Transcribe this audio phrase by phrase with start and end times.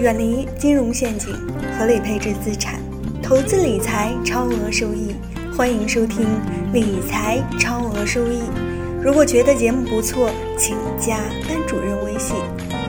[0.00, 1.32] 远离金融陷阱，
[1.78, 2.80] 合理配置资产，
[3.22, 5.14] 投资理财超额收益。
[5.56, 6.26] 欢迎收听
[6.72, 8.40] 《理财超额收益》。
[9.00, 11.16] 如果觉得节目不错，请加
[11.46, 12.36] 班主任微信：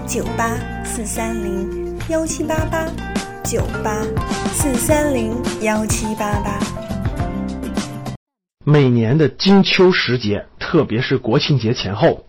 [0.07, 2.87] 九八四三零幺七八八，
[3.43, 4.01] 九八
[4.51, 5.31] 四三零
[5.61, 6.59] 幺七八八。
[8.65, 12.25] 每年的金秋时节，特别是国庆节前后，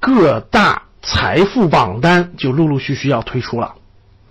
[0.00, 3.74] 各大财富榜单就陆陆续续要推出了。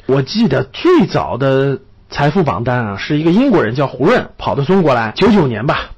[0.05, 1.79] 我记得最早的
[2.09, 5.91] 财富榜单啊，是一个英国人叫胡润跑到中国来，九九年吧，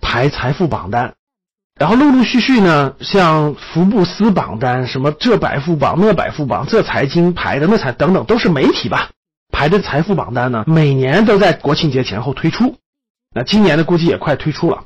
[0.00, 1.14] 排财富榜单。
[1.78, 9.10] 然后陆陆续续呢，像福布斯榜单、什么这百富榜、那百富榜、这财经排的那财等等，都是媒体吧
[9.52, 12.76] 排的财富榜单呢，每年都在国庆节前后推出。
[13.34, 14.84] 那今年的估计也快推出了。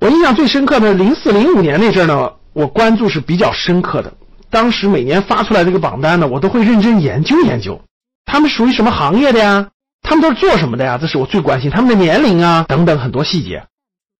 [0.00, 4.14] 我印象最深刻的，零四零五年那阵儿呢，我关注是比较深刻的。
[4.48, 7.82] 当时每年发出来这个榜单呢，我都会认真研究研究，
[8.24, 9.68] 他们属于什么行业的呀？
[10.02, 10.96] 他们都是做什么的呀？
[10.98, 13.66] 这是我最关心他们的年龄啊等等很多细节。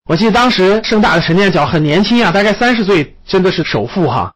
[0.09, 4.33] 我记得当时盛大的陈念角很年轻啊，大概三十岁，真的是首富哈。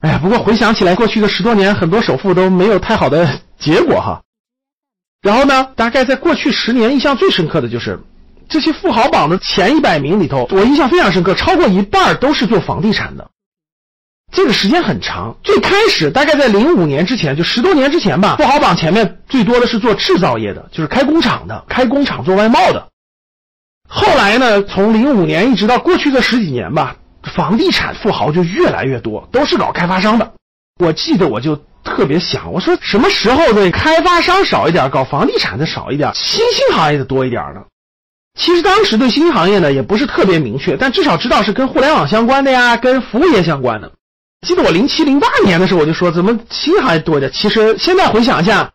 [0.00, 4.22] 哎呀，不过回想起来，过去的十多年，很多首富都没有太好的结果哈。
[5.20, 5.68] 然后呢？
[5.76, 8.00] 大概在过去十年，印象最深刻的就是
[8.52, 13.30] 这些富豪榜的前一百名里头，我印象非常深刻，超过一半都是做房地产的。
[14.30, 15.34] 这个时间很长。
[15.42, 22.88] 最开始大概在零五年之前，就十多年之前吧，富豪榜前面最多的是做制造业的，就是开工厂的，开工厂做外贸的。
[23.88, 26.96] 后来呢，从零五年一直到过去的十几年吧，
[27.34, 30.32] 房地产富豪就越来越多，都是搞开发商的。
[30.78, 31.58] 我记得我就。
[31.84, 37.62] 特别想，我说什么时候对开发商少一点，搞房地产的少一点，新兴行业的多一点呢？
[38.38, 43.92] 其实当时对新兴行业呢也不是特别明确，但至少知道是跟互联网相关的呀，跟服务业相关的。
[44.46, 47.30] 记得我零七零八年的时候我就说，怎么新兴行业多一点？
[47.32, 48.70] 其实现在回想一下，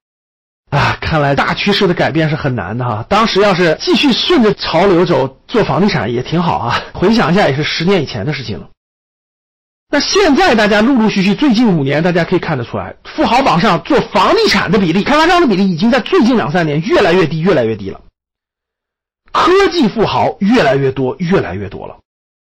[0.70, 3.06] 啊，看来大趋势的改变是很难的哈。
[3.10, 6.80] 当时要是继续顺着潮流走，做房地产也挺好啊。
[6.94, 8.68] 回想一下，也是十年以前的事情了。
[9.90, 18.00] 那现在大家陆陆续续，最近五年大家可以看得出来，富豪榜上做房地产的比例、开发商的比例已经在最近两三年越来越低、越来越低了。
[19.38, 21.96] 科技富豪越来越多、越来越多了，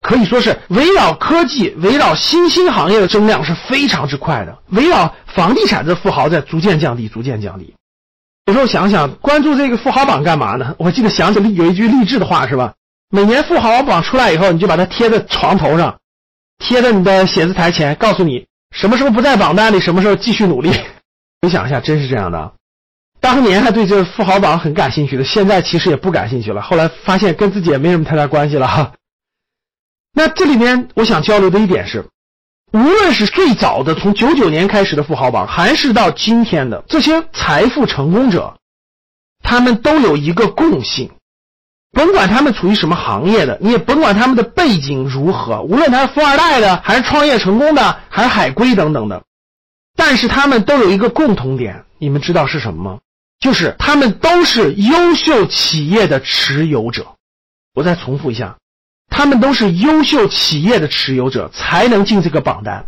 [0.01, 4.59] 可以说是围绕科技、围绕新兴行业的增量是非常之快的。
[4.71, 7.75] 围绕房地产的富豪在逐渐降低、逐渐降低。
[8.47, 10.75] 有时候想想，关注这个富豪榜干嘛呢？
[10.81, 12.73] 我记得想起有一句励志的话，是吧？
[13.11, 15.99] 每年富豪榜出来以后，你就把它贴在床头上。
[16.59, 20.71] 贴在你的写字台前，告诉你什么时候不在榜单里，什么时候继续努力。
[21.43, 22.53] 你想一下，真是这样的。
[23.21, 26.63] 当年还对这富豪榜很感兴趣的，现在其实也不感兴趣了。
[26.63, 28.93] 后来发现跟自己也没什么太大关系了哈。
[30.13, 32.07] 那这里面我想交流的一点是，
[32.73, 38.57] 无论是最早的从九九年开始的富豪榜，还是到今天的这些财富成功者，
[39.43, 41.11] 他们都有一个共性。
[41.93, 49.25] 甭管他们处于什么行业的，你也甭管他们的背景如何，无论他是富二代的，还是创业成功的，还是海归等等的，
[49.97, 53.01] 但是他们都有一个共同点，你们知道是什么吗？
[53.41, 57.17] 就是他们都是优秀企业的持有者。
[57.75, 58.59] 我再重复一下，
[59.09, 62.85] 他们都是优秀企业的持有者，才能进这个榜单。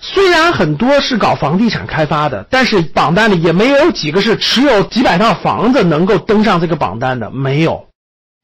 [0.00, 7.88] 虽然很多是搞房地产开发的，但是榜单里也没有几个是持有几百套房子能够登上这个榜单的，没有。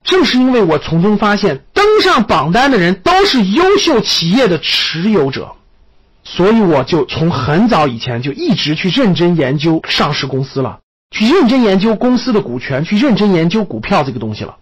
[0.03, 5.55] 正是因为我从中发现，登上榜单的人都是优秀企业的持有者，
[6.25, 10.81] 所以我就从很早以前就一直去认真研究上市公司了，
[11.11, 14.57] 去认真研究公司的股权，去认真研究股票这个东西了，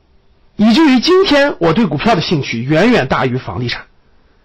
[0.56, 3.84] 以至于今天我对股票的兴趣远远大于房地产，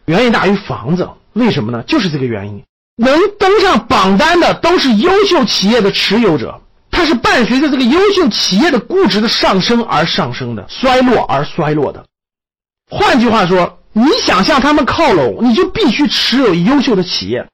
[0.05, 1.09] 远远大于房子。
[1.33, 1.83] 为什么呢？
[1.83, 2.63] 就是这个原因，
[2.95, 12.05] 能登上榜单的都是优秀企业的持有者，它是伴随着这个优秀企业的估值的上升而上升的，衰落而衰落的。
[12.89, 17.47] 换句话说，你想向他们靠拢，你就必须持有优秀的企业。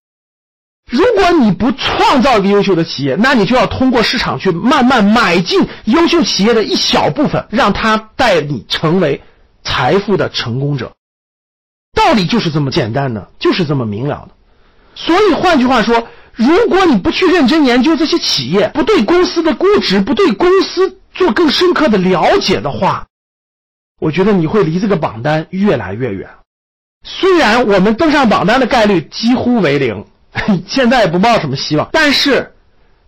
[0.92, 9.22] 如果你不创造一个优秀的企业，那你就要通过市场去慢慢买进优秀企业的一小部分，让它带你成为
[9.64, 10.92] 财富的成功者。
[11.94, 14.36] 道理就是这么简单的，就是这么明了的。
[14.96, 23.08] 所以换句话说，如果你不去认真研究这些企业，不对公司的估值，不对公司做更深刻的了解的话，
[24.02, 26.30] 我觉得你会离这个榜单越来越远。
[27.04, 30.06] 虽然我们登上榜单的概率几乎为零，
[30.68, 32.54] 现在也不抱什么希望，但是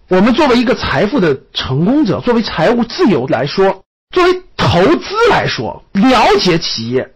[0.07, 3.83] 我们作为一个财富的成功者，作为财务自由来说，
[4.13, 7.11] 作为投资来说，了解企业。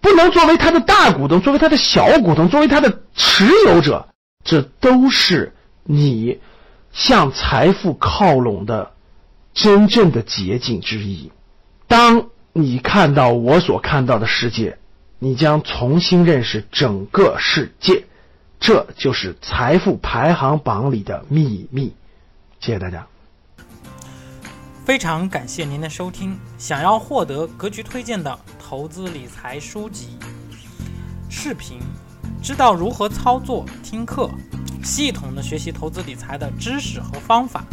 [0.00, 4.08] 不能作为他的大股东，作为他的小股东，作为他的持有者，
[4.44, 5.54] 这都是
[5.84, 6.40] 你
[6.92, 8.90] 向财富靠拢的
[9.54, 11.30] 真正的捷径之一。
[11.86, 14.76] 当你看到我所看到的世界，
[15.22, 18.04] 你将重新认识整个世界。
[18.58, 21.94] 这就是财富排行榜里的秘密。
[22.58, 23.06] 谢谢大家。
[24.84, 26.36] 非常感谢您的收听。
[26.58, 30.18] 想要获得格局推荐的投资理财书籍、
[31.30, 31.78] 视频，
[32.42, 34.28] 知道如何操作、听课，
[34.82, 37.64] 系统的学习投资理财的知识和方法，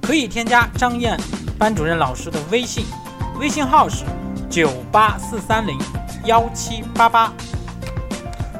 [0.00, 1.14] 可以添加张燕
[1.58, 2.86] 班主任老师的微信，
[3.38, 4.06] 微信号是
[4.48, 5.78] 九八四三零
[6.26, 7.32] 幺七八八。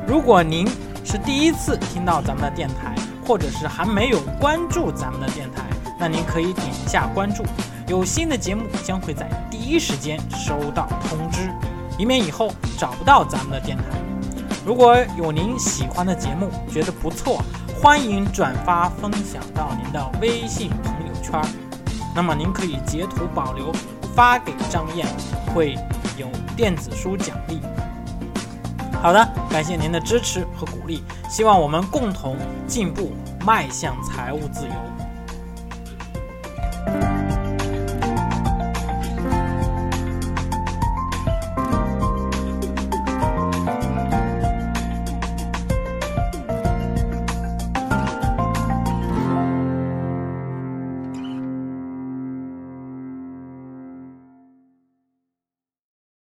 [0.07, 0.67] 如果您
[1.05, 2.95] 是第一次听到咱们的电台，
[3.27, 5.65] 或者是还没有关注咱们的电台，
[5.99, 7.45] 那您可以点一下关注，
[7.89, 11.51] 有新的节目将会在第一时间收到通知，
[11.99, 13.85] 以免以后找不到咱们的电台。
[14.65, 17.43] 如果有您喜欢的节目，觉得不错，
[17.83, 21.41] 欢迎转发分享到您的微信朋友圈，
[22.15, 23.73] 那么您可以截图保留
[24.15, 25.05] 发给张燕，
[25.53, 25.77] 会
[26.17, 27.61] 有电子书奖励。
[29.03, 32.37] 好的，感谢您的支持和鼓励，希望我们共同
[32.67, 33.13] 进步，
[33.45, 35.06] 迈向财务自由。